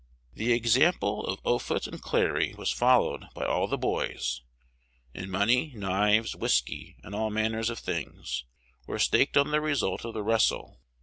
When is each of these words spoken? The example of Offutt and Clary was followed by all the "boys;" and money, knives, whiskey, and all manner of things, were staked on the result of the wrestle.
The 0.33 0.51
example 0.51 1.27
of 1.27 1.39
Offutt 1.43 1.85
and 1.85 2.01
Clary 2.01 2.55
was 2.57 2.71
followed 2.71 3.25
by 3.35 3.45
all 3.45 3.67
the 3.67 3.77
"boys;" 3.77 4.41
and 5.13 5.29
money, 5.29 5.73
knives, 5.75 6.35
whiskey, 6.35 6.95
and 7.03 7.13
all 7.13 7.29
manner 7.29 7.59
of 7.59 7.77
things, 7.77 8.45
were 8.87 8.97
staked 8.97 9.37
on 9.37 9.51
the 9.51 9.61
result 9.61 10.03
of 10.03 10.15
the 10.15 10.23
wrestle. 10.23 10.79